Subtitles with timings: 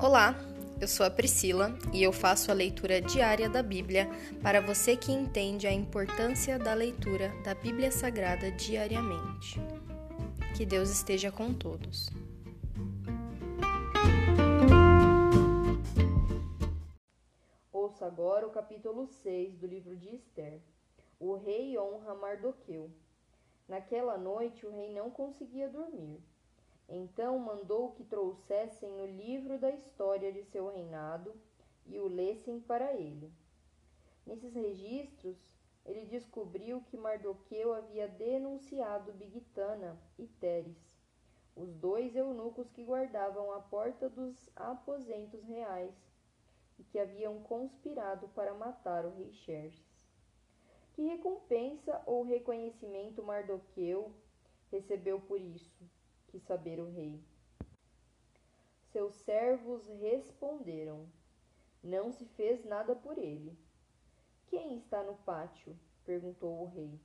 [0.00, 0.32] Olá,
[0.80, 4.08] eu sou a Priscila e eu faço a leitura diária da Bíblia
[4.40, 9.58] para você que entende a importância da leitura da Bíblia Sagrada diariamente.
[10.56, 12.10] Que Deus esteja com todos.
[17.72, 20.62] Ouça agora o capítulo 6 do livro de Esther.
[21.18, 22.88] O rei honra Mardoqueu.
[23.66, 26.22] Naquela noite o rei não conseguia dormir.
[26.88, 31.34] Então mandou que trouxessem o livro da história de seu reinado
[31.84, 33.30] e o lessem para ele.
[34.26, 35.36] Nesses registros,
[35.84, 40.98] ele descobriu que Mardoqueu havia denunciado Bigtana e Teres,
[41.54, 45.94] os dois eunucos que guardavam a porta dos aposentos reais
[46.78, 50.08] e que haviam conspirado para matar o rei Xerxes.
[50.92, 54.12] Que recompensa ou reconhecimento Mardoqueu
[54.70, 55.97] recebeu por isso?
[56.28, 57.20] Quis saber o rei.
[58.92, 61.06] Seus servos responderam:
[61.82, 63.56] Não se fez nada por ele.
[64.46, 65.76] Quem está no pátio?
[66.04, 66.98] perguntou o rei.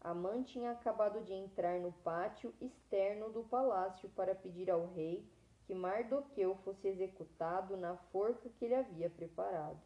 [0.00, 5.26] Amã tinha acabado de entrar no pátio externo do palácio para pedir ao rei
[5.64, 9.80] que Mardoqueu fosse executado na forca que ele havia preparado.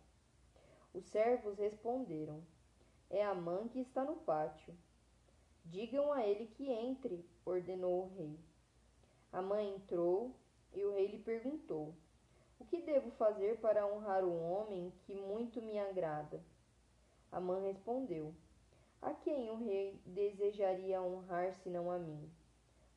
[0.95, 2.43] Os servos responderam:
[3.11, 4.75] É Amã que está no pátio.
[5.65, 8.39] Digam a ele que entre, ordenou o rei.
[9.35, 10.33] A mãe entrou
[10.73, 11.93] e o rei lhe perguntou:
[12.61, 16.41] O que devo fazer para honrar o homem que muito me agrada?
[17.33, 18.33] A mãe respondeu:
[19.03, 22.31] A quem o rei desejaria honrar senão a mim?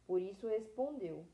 [0.05, 1.25] Por isso respondeu: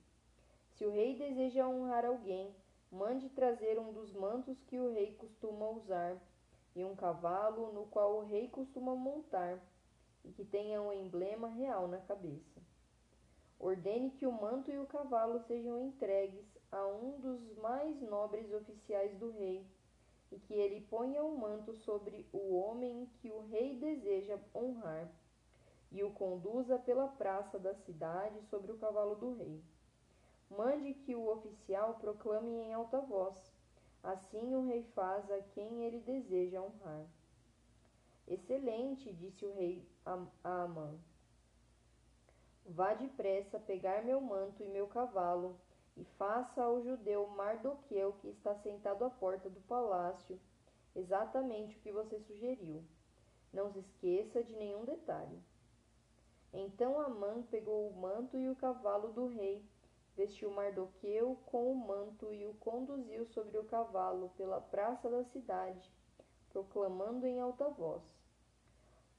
[0.70, 2.56] Se o rei deseja honrar alguém,
[2.90, 6.16] mande trazer um dos mantos que o rei costuma usar
[6.74, 9.60] e um cavalo no qual o rei costuma montar
[10.24, 12.73] e que tenha um emblema real na cabeça.
[13.64, 19.18] Ordene que o manto e o cavalo sejam entregues a um dos mais nobres oficiais
[19.18, 19.66] do rei,
[20.30, 25.10] e que ele ponha o manto sobre o homem que o rei deseja honrar,
[25.90, 29.64] e o conduza pela praça da cidade sobre o cavalo do rei.
[30.50, 33.38] Mande que o oficial proclame em alta voz:
[34.04, 37.06] Assim o rei faz a quem ele deseja honrar.
[38.28, 41.00] Excelente, disse o rei a Amã.
[42.66, 45.60] Vá depressa pegar meu manto e meu cavalo,
[45.98, 50.40] e faça ao judeu Mardoqueu, que está sentado à porta do palácio,
[50.96, 52.84] exatamente o que você sugeriu.
[53.52, 55.40] Não se esqueça de nenhum detalhe.
[56.54, 59.64] Então Amã pegou o manto e o cavalo do rei,
[60.16, 65.92] vestiu Mardoqueu com o manto e o conduziu sobre o cavalo pela praça da cidade,
[66.50, 68.04] proclamando em alta voz: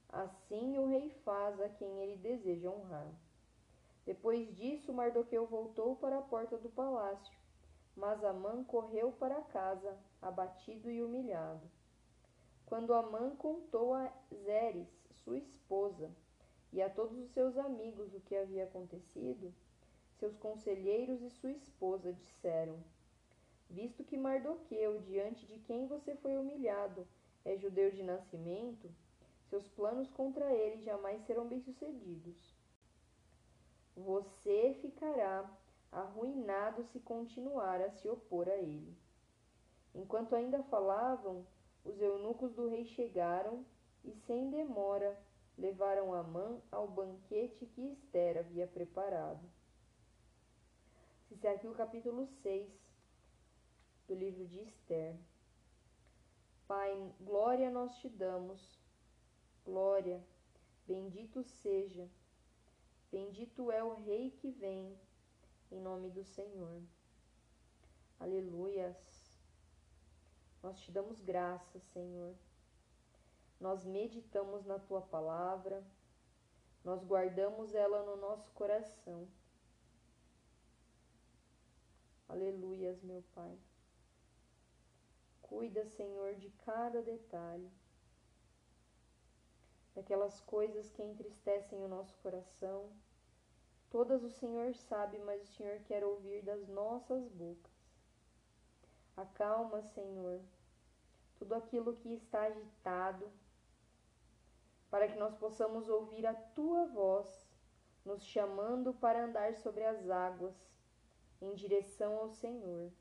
[0.09, 3.24] Assim o rei faz a quem ele deseja honrar.
[4.05, 7.35] Depois disso, Mardoqueu voltou para a porta do palácio,
[7.95, 11.67] mas Amã correu para casa, abatido e humilhado.
[12.65, 14.11] Quando Amã contou a
[14.43, 14.87] Zeres,
[15.23, 16.11] sua esposa,
[16.71, 19.53] e a todos os seus amigos o que havia acontecido,
[20.19, 22.83] seus conselheiros e sua esposa disseram:
[23.69, 27.07] Visto que Mardoqueu, diante de quem você foi humilhado,
[27.43, 28.89] é judeu de nascimento,
[29.49, 32.54] seus planos contra ele jamais serão bem-sucedidos.
[33.95, 35.49] Você ficará
[35.91, 38.93] arruinado se continuar a se opor a ele.
[39.93, 41.47] Enquanto ainda falavam,
[41.85, 43.65] os eunucos do rei chegaram
[44.03, 45.17] e, sem demora,
[45.57, 49.49] levaram Amã ao banquete que Esther havia preparado.
[51.43, 52.67] É aqui o capítulo 6
[54.07, 55.15] do livro de Esther.
[56.67, 58.79] Pai, glória nós te damos,
[59.63, 60.19] glória,
[60.87, 62.09] bendito seja
[63.15, 64.93] Bendito é o Rei que vem,
[65.71, 66.81] em nome do Senhor.
[68.19, 69.39] Aleluias.
[70.61, 72.35] Nós te damos graças, Senhor.
[73.57, 75.81] Nós meditamos na tua palavra,
[76.83, 79.25] nós guardamos ela no nosso coração.
[82.27, 83.57] Aleluias, meu Pai.
[85.41, 87.71] Cuida, Senhor, de cada detalhe
[89.95, 92.91] daquelas coisas que entristecem o nosso coração.
[93.95, 97.71] Todas o Senhor sabe, mas o Senhor quer ouvir das nossas bocas.
[99.15, 100.41] Acalma, Senhor,
[101.37, 103.31] tudo aquilo que está agitado,
[104.91, 107.47] para que nós possamos ouvir a tua voz,
[108.03, 110.57] nos chamando para andar sobre as águas,
[111.41, 112.91] em direção ao Senhor.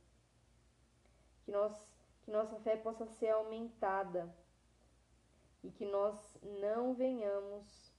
[1.44, 1.92] Que, nós,
[2.22, 4.32] que nossa fé possa ser aumentada
[5.64, 7.93] e que nós não venhamos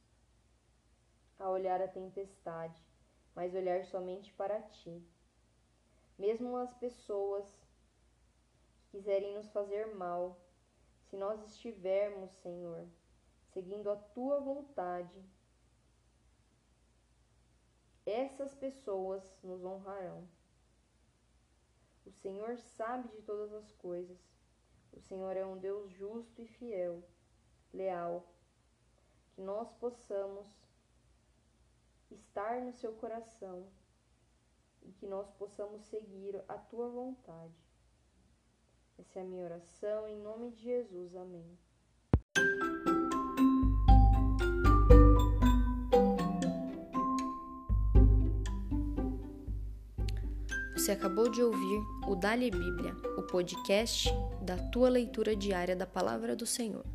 [1.37, 2.81] a olhar a tempestade,
[3.33, 5.03] mas olhar somente para ti.
[6.17, 7.45] Mesmo as pessoas
[8.89, 10.39] quiserem nos fazer mal,
[11.09, 12.87] se nós estivermos, Senhor,
[13.51, 15.23] seguindo a tua vontade,
[18.05, 20.27] essas pessoas nos honrarão.
[22.05, 24.17] O Senhor sabe de todas as coisas.
[24.93, 27.03] O Senhor é um Deus justo e fiel,
[27.73, 28.31] leal.
[29.33, 30.47] Que nós possamos
[32.11, 33.67] estar no seu coração
[34.81, 37.53] e que nós possamos seguir a tua vontade.
[38.97, 41.15] Essa é a minha oração, em nome de Jesus.
[41.15, 41.57] Amém.
[50.85, 54.07] Você acabou de ouvir o Dali Bíblia, o podcast
[54.39, 56.85] da tua leitura diária da Palavra do Senhor.